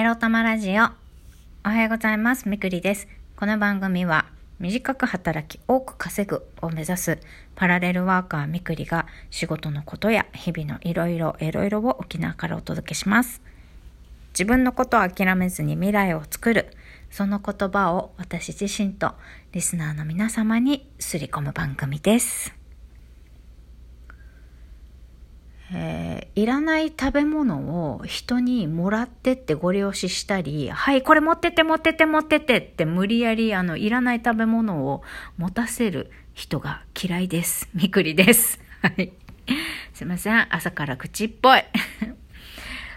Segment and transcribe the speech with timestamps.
[0.00, 0.84] エロ玉ラジオ。
[1.62, 2.48] おはようございます。
[2.48, 3.06] みくりです。
[3.36, 4.24] この番組は、
[4.58, 7.18] 短く働き多く稼ぐを目指す
[7.54, 13.42] パラレルワーカーみくりが仕事のことや日々のいろいろいろいろを沖縄からお届けします。
[14.30, 16.70] 自分のことを諦めずに未来を作る、
[17.10, 19.12] その言葉を私自身と
[19.52, 22.59] リスナーの皆様にすり込む番組です。
[25.72, 26.10] えー
[26.40, 35.02] いらない食べ物を人にもらってってご利用ししたり、はい、これ持ってって持ってって持ってってって無理やりあの、いらない食べ物を
[35.36, 37.68] 持たせる人が嫌いです。
[37.74, 38.60] みくりです。
[38.80, 39.12] はい。
[39.92, 40.54] すいません。
[40.54, 41.62] 朝から口っぽい。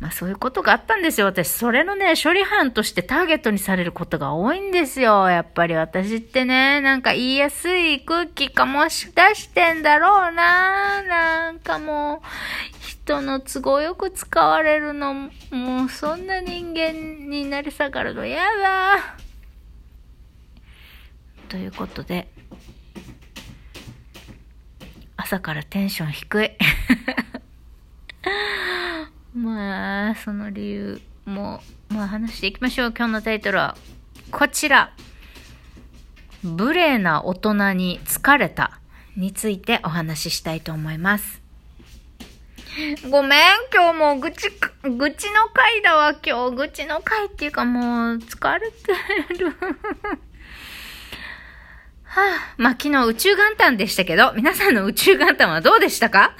[0.00, 1.26] まあそういうことがあったんですよ。
[1.26, 5.30] 私、それのね、処理班としてターゲットにされることが多いんですよ。
[5.30, 11.02] やっぱり私ってね、なんか言いやすい空気かもし出してんだろうな。
[11.02, 12.26] なんかもう、
[12.78, 19.16] 人の都合よく使われるの、もうそんな人間になり下がるの嫌だ。
[21.48, 22.28] ということで、
[25.16, 26.50] 朝からテンション低い。
[29.56, 32.94] まあ、その理由も、まあ話していきましょう。
[32.94, 33.74] 今日のタイトルは、
[34.30, 34.92] こちら。
[36.42, 38.78] 無礼な大人に疲れた
[39.16, 41.40] についてお話ししたいと思います。
[43.08, 43.40] ごめん、
[43.72, 44.50] 今日も愚痴、
[44.82, 46.56] 愚痴の回だわ、今日。
[46.56, 47.82] 愚痴の回っていうかもう、
[48.18, 48.92] 疲れて
[49.38, 49.56] る。
[52.04, 52.24] はあ、
[52.58, 56.34] まあ、昨日宇宙元旦でしたけど、皆さんの宇宙元旦はどうでしたか？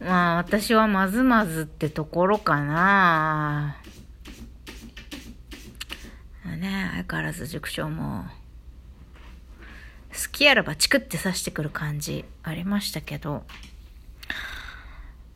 [0.00, 3.76] まあ、私はまずまずってところかな。
[6.44, 8.24] ね、相変わらず塾長も、
[10.10, 13.44] 好きやらばチクって刺してくる感じありましたけど、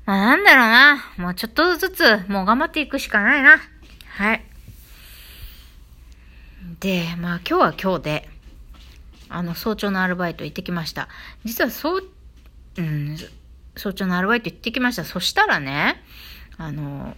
[0.05, 1.05] まあなんだろうな。
[1.17, 3.61] もうちょっとずつ、もう頑張っていくしかないな。
[4.09, 4.45] はい。
[6.81, 8.29] で、まあ今日は今日で、
[9.29, 11.09] あの、早朝のアルバイト行ってきました。
[11.45, 12.09] 実はそう、
[12.79, 13.17] うん、
[13.77, 15.05] 早朝のアルバイト行ってきました。
[15.05, 16.03] そしたらね、
[16.59, 17.17] あの、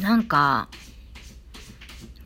[0.00, 0.68] なんか、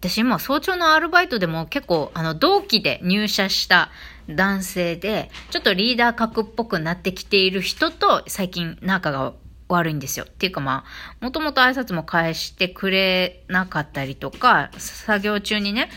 [0.00, 3.90] 私今早朝のアルバイトでも結構あの同期で入社した
[4.30, 9.34] 男性でちょっとリーダー格っぽくなってきている人と最近仲が
[9.68, 10.24] 悪いんですよ。
[10.26, 10.84] っていうかま
[11.20, 15.90] あ、もともと挨拶も返してくれなかったりとか、作業中にね、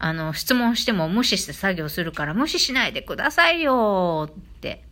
[0.00, 4.82] あの、質問しても無視して作業するから無視しないでくださいよって。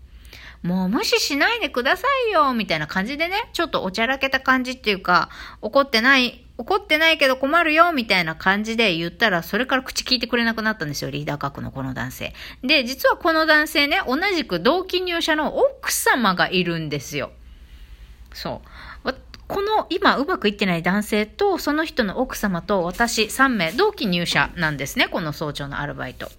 [0.62, 5.30] もう無視しないでくださいよみたいな感じでね、ちょっとおちゃらけた感じっていうか、
[5.62, 12.34] 怒ってない、怒ってないけど困るよみたいな感じで言ったら、それから口聞いてくれなくなったんですよ、リーダー格のこの男性。
[12.62, 17.30] で、実はこの男性ね、同じく同期入社の奥様がいるんですよ。
[18.34, 18.69] そう。
[19.48, 25.09] この今うまくいってない男性とその人の奥様と私3名同期入社なんですね。
[25.09, 26.31] この早朝のアルバイト。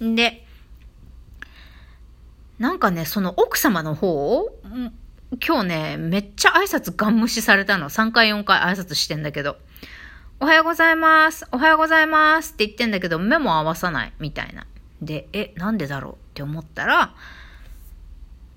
[0.00, 0.16] うん。
[0.16, 0.44] で、
[2.58, 4.50] なんかね、その奥様の方を、
[5.46, 7.88] 今日ね、めっちゃ挨拶ガン無視されたの。
[7.88, 9.56] 3回4回挨拶してんだけど。
[10.40, 11.46] おはようございます。
[11.52, 14.12] おはようございますって言ってんだけど、目も合わさない。
[14.18, 14.66] みたいな。
[15.00, 17.14] で、え、なんでだろうって思ったら、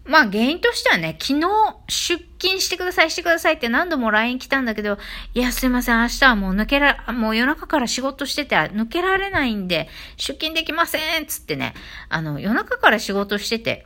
[0.08, 1.48] まあ原因としてはね、昨日
[1.88, 4.98] 出勤してください、してくださいって何度も LINE 来たんだけど、
[5.34, 11.74] いや、すいません、明日はもう抜けら、もう夜中から仕事してて抜けられないんで、出勤できませんつってね、
[12.10, 13.86] あの、夜中から仕事してて、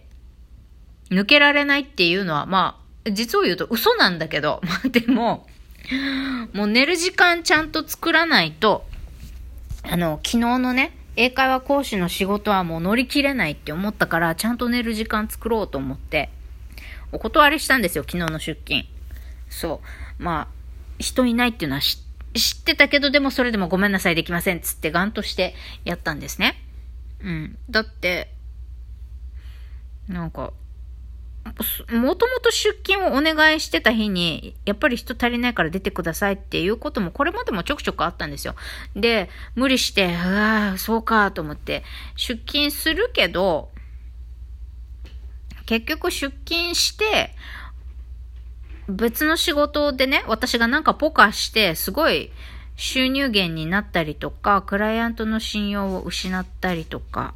[1.10, 5.48] 抜けられないっていうのは、まあ、実を言うと嘘なんだけど、 まあでも、
[6.54, 8.86] もう寝る時間ちゃんと作らないと、
[9.84, 16.30] あの、昨日のね、英会話講師の仕事はもう乗り切れないって思ったから、ちゃんと寝る時間作ろうと思って、
[17.12, 18.86] お断りしたんですよ、昨日の出勤。
[19.50, 19.82] そ
[20.20, 20.24] う。
[20.24, 20.48] まあ、
[21.00, 26.56] 人いないっていうのは知ってたけど、でもそれでもごめんなさい、できません、つってガンとしてやったんですね。
[27.22, 27.58] うん。
[27.70, 28.34] だって、
[30.08, 30.54] なんか、
[31.90, 38.56] もともと出勤をお願いしてた日に、やっぱり人足りないから出てくださいっていうことも、これまでもちょくちょくあったんですよ。
[38.96, 41.84] で、無理して、うわそうかと思って、
[42.16, 43.70] 出勤するけど、
[45.66, 47.36] 結局出勤して、
[48.88, 52.32] 別の仕事でね、私がなんかポカして、すごい
[52.76, 57.34] 収入源になったりとか、クライアントの信用を失ったりとか、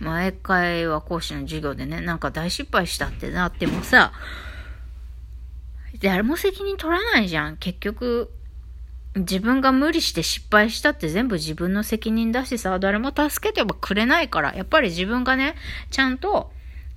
[0.00, 4.12] まあ、英会話講師の授業でね、なんか大失敗したってなってもさ、
[6.02, 7.56] 誰も責任取らないじゃん。
[7.58, 8.30] 結局、
[9.16, 15.54] 自分が無理して失敗したって全部自分の責任だしさ、誰も助けてはくれないから、やっぱり自分がね、
[15.90, 16.50] ちゃんと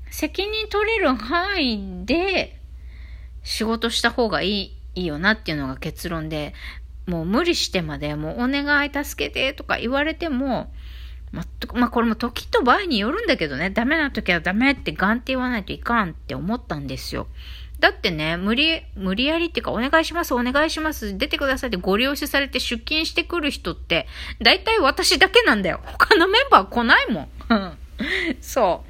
[0.10, 2.60] 責任取れる範囲で、
[3.44, 6.54] 仕事した方がいい、いいよなっていうのが結論で、
[7.08, 10.72] もう無理してまで、もうお願い助けてとか言われても、
[11.34, 11.44] ま、
[11.74, 17.28] まあ、これも時と場合によるんだけどね、ダメな時はダメってガンって言わないといかんって思ったんですよ。
[17.80, 24.08] だってね、無理、無理やりっていうか、お願いします、お願いします、出てくださいってご利用しされて出勤してくる人って、
[24.42, 25.82] 大体私だけなんだよ。
[25.84, 27.30] 他のメンバー来ないもん。
[28.40, 28.86] そ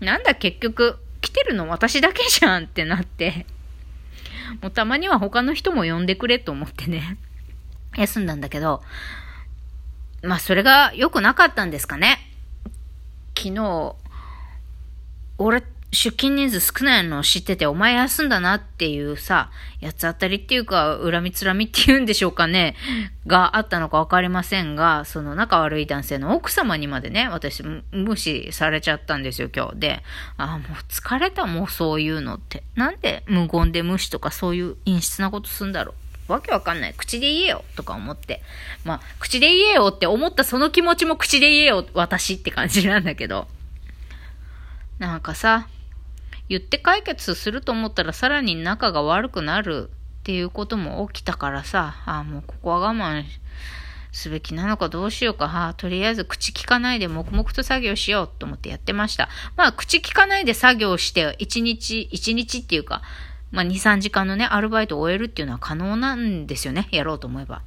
[0.00, 0.04] う。
[0.04, 3.44] なんだ結局、来てるの私だけじゃんってなって、
[4.62, 7.18] もうたまには他の人も呼んでくれと思ってね、
[7.96, 8.82] 休んだんだけど、
[10.22, 12.18] まあそれが良くなかったんですかね。
[13.36, 13.94] 昨日、
[15.38, 19.50] 俺、出勤人数少ないの知ってて、お前休んだなっていうさ、
[19.80, 22.76] 八つ当たりっていうか、恨みつらみっていうんでしょうかね、
[23.26, 29.78] があったのかわかりませんが、その仲悪い男性の奥様にまでね、私無視されちゃったんですよ、今日。
[29.78, 30.02] で、
[30.36, 32.64] ああ、もう疲れた、もうそういうのって。
[32.74, 36.07] なんで無言で無視とかそういう陰湿なことすんだろう。
[36.28, 36.94] わけわかんない。
[36.94, 38.42] 口で言えよとか思って。
[38.84, 43.48] まあ、口で言えよって思ったその気持ちも口で言えよ、私って感じなんだけど。
[44.98, 45.68] なんかさ、
[46.48, 53.24] 言って解決すると思ったらさらに仲が悪くなるっていうことも起きたからさ、あ、もうここは我慢
[54.12, 59.28] すべきなのかどうしようか、あ、とりあえず口聞かないで黙々と作業しようと思ってやってました。
[59.56, 63.02] まあ、口聞かないで作業して、1日、1日っていうか、
[63.50, 66.88] まあ、2、3時間のね、アルバイトを終えるっていうのは可能なんですよね。
[66.92, 67.62] やろうと思えば。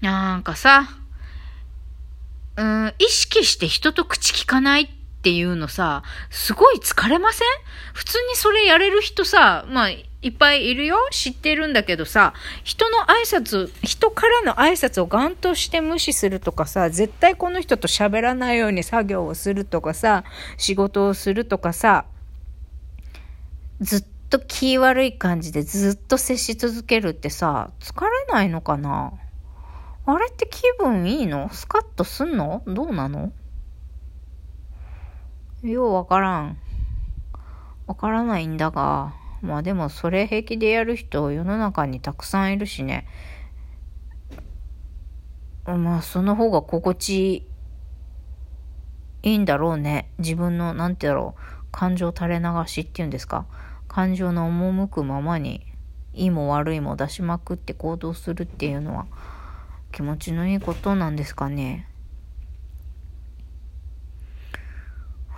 [0.00, 0.88] なんかさ、
[2.56, 4.88] うん、意識して人と口聞かないっ
[5.22, 7.48] ていうのさ、すごい疲れません？
[7.92, 12.32] 普通にそれやれる人さ、まあ、いっぱいいるよ知ってるんだけどさ、
[12.64, 20.24] 人の挨拶、人からの挨拶をガンとして無視するとかさ、絶対この人と喋らないように作業をするとかさ、
[20.56, 22.06] 仕事をするとかさ、
[23.80, 29.12] ずっと気悪い感じでずっと接し続けるってさ、疲れないのかな？
[30.04, 31.48] あれって気分いいの？
[31.52, 32.62] スカッとすんの？
[32.66, 33.32] どうなの？
[35.62, 36.58] ようわからん。
[37.86, 43.06] わからないんだが、まあでもそれ平気でやる人世の中にたくさんいるしね。
[45.64, 47.46] まあその方が心地
[49.22, 50.10] いいんだろうね。
[50.18, 53.46] 自分の、なんてだろう、感情垂れ流しっていうんですか？
[53.96, 55.64] 感情の赴くままに、
[56.12, 59.06] いいも悪いも出しまくって行動するっていうのは
[59.90, 61.88] 気持ちのいいことなんですかね。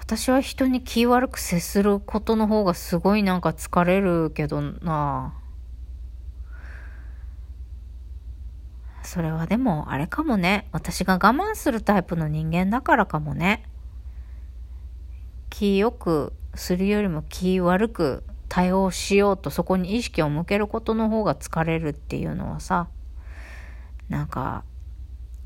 [0.00, 5.34] 私は人に気悪く接することの方がすごいなんか疲れるけどな
[9.04, 10.66] それはでもあれかもね。
[10.72, 13.62] 私が我慢するタイプの人間だからかもね。
[15.48, 22.88] 気よくするよりも気悪く対応しようとそこに意識を向けることの方が疲れるっていうのはさ、
[24.08, 24.64] なんか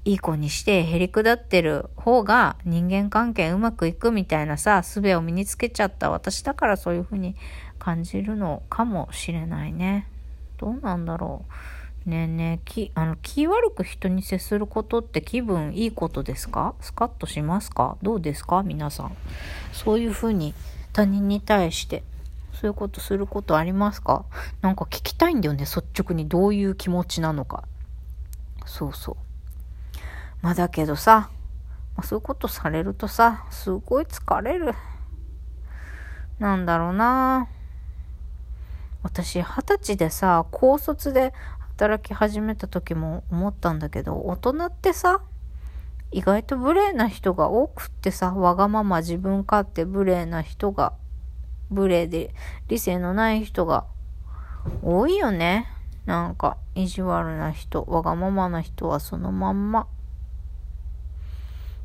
[0.04, 7.36] いい子にしてへりくだってる方が人間関係うまくいくみたいなさ、術を身につけちゃった私だからそういうふうに
[7.78, 10.08] 感じるのかもしれないね。
[10.58, 11.44] どうなんだろ
[12.06, 12.10] う。
[12.10, 16.74] ねえねえ、気、あの、気悪く人に接することって気分いいことですか？
[16.80, 17.96] スカッとしますか？
[18.02, 18.64] どうですか？
[18.64, 19.16] 皆さん。
[19.72, 20.52] そういうふうに
[20.92, 22.02] 他人に対して
[22.62, 24.24] そういうことすることありますか？
[24.60, 27.64] なんか聞きたいんだよね、率直にどういう気持ちなのか。
[28.66, 29.16] そうそう。
[30.42, 31.28] まあだけどさ、
[31.96, 34.74] まあ、そういうことされるとさ、すごい疲れる。
[36.38, 37.48] なんだろうな
[39.02, 45.20] 私、二十歳でさ、高卒で働き始めた時も思ったんだけど、大人ってさ、
[46.12, 50.92] 意外と無礼な人が多くってさ、わがまま自分勝手無礼な人が、
[51.72, 52.34] 無礼で
[52.68, 53.86] 理性のない人が
[54.82, 55.68] 多いよね。
[56.06, 59.86] なんか、意地悪な人、わがままな人はそのまんま。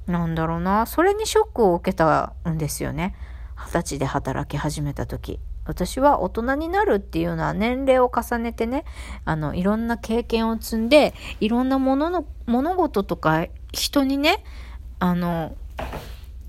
[0.08, 3.16] なんだろうな、それにショックを受けたんですよね。
[3.58, 5.40] 二十歳で働き始めた時。
[5.66, 8.86] 私は大人になるっていうのは年齢を重ねてね、
[9.26, 14.44] あの、いろんな経験を積んで、いろんなものの、物事とか人にね、
[15.00, 15.56] あの、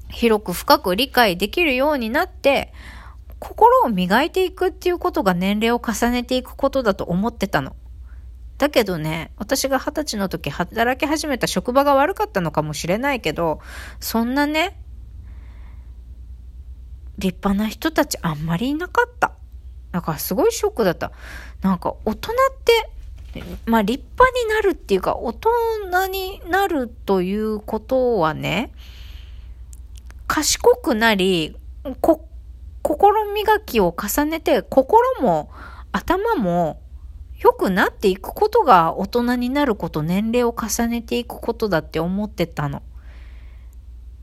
[0.09, 2.73] 広く深く理解できるようになって、
[3.39, 7.77] 心を磨いていくっていうことが年齢を重ねていくことだと思ってたの。
[8.59, 13.61] だけどね、私が二十歳の時働き始めた職場が悪かったのかもしれないけど、
[14.01, 14.77] そんなね、
[17.19, 19.33] 立派な人たちあんまりいなかった。
[19.93, 21.13] だからすごいショックだった。
[21.63, 22.91] なんか大人って、
[23.67, 28.73] まあ立派になるっていうか、大人になるということはね、
[30.27, 31.57] 賢くなり、
[32.01, 32.28] こ
[32.89, 35.51] 心磨きを重ねて、心も
[35.93, 36.81] 頭も
[37.39, 42.83] 良くなっていくことが大人になること、年齢を重ねていくことだって思ってたの。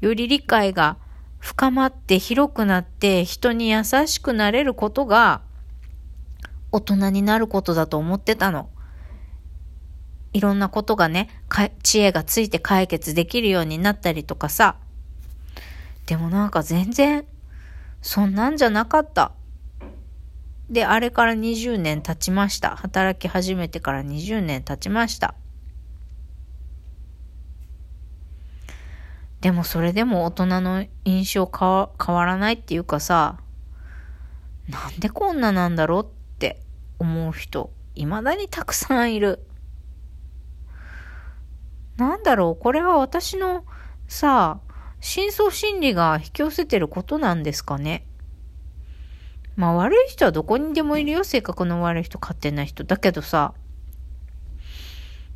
[0.01, 0.97] より理解が
[1.37, 5.41] 深まって広くなって人に優しくなれることが
[6.71, 8.71] 大人になることだと思ってたの。
[10.33, 11.29] いろんなことがね、
[11.83, 14.77] 知恵がついて解決できるようになったりとかさ。
[16.07, 17.25] でもなんか全然、
[18.05, 19.31] そんなんじゃなかった。
[20.69, 22.75] で、あれから20年経ちました。
[22.75, 25.33] 働き始めてから20年経ちました。
[29.41, 33.39] でもそれでも大人の印象変わらないっていうかさ、
[34.69, 36.07] なんでこんななんだろうっ
[36.37, 36.61] て
[36.99, 39.43] 思う人、未だにたくさんいる。
[41.97, 43.65] なんだろう、これは私の
[44.07, 44.59] さ、
[45.07, 48.07] 深層心理が引き寄せてることなんですかね。
[49.55, 52.83] まあ悪い人はどこにでもいるよ、性格の悪い人、勝手な人。
[52.83, 53.53] だけどさ、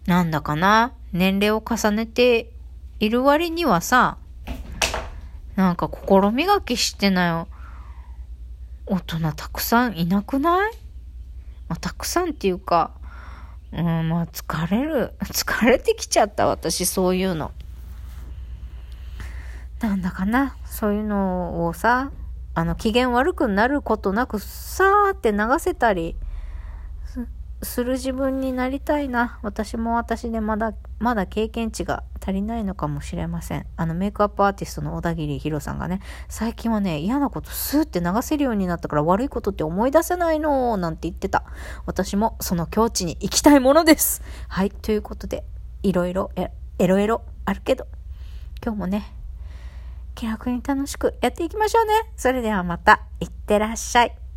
[0.08, 2.50] なんだかな、年齢を重ねて
[3.00, 4.18] いる割にはさ、
[5.56, 7.48] なんか心磨きしてなよ。
[8.88, 10.74] 大人たくさんいなくない？
[11.68, 12.96] まあ、たくさんっていうか、
[13.72, 15.14] うん、まあ疲れる。
[15.26, 17.52] 疲れてきちゃった、私、そういうの。
[19.82, 22.12] なんだかな、そういうのをさ、
[22.54, 26.18] あの、機嫌悪くなることなく、さーって流せたり
[27.62, 29.40] する自分になりたいな。
[29.42, 33.66] 私も私でまだ、まだ経験値が足りないのかもしれません。
[33.76, 41.44] あの、メイクアップアーティストの小田切ヒロさんがね、最近はね、嫌なことスーって流せるようになったから悪いことって思い出せないのなんて言ってた。
[41.86, 44.22] 私もその境地に行きたいものです。
[44.48, 45.44] はい、ということで、
[45.84, 47.88] いろいろ、え、エロエロあるけど、
[48.64, 49.19] 今日もね、
[50.20, 51.94] 気楽に楽しくやっていきましょうね。
[52.18, 54.29] それではまた、いってらっしゃい。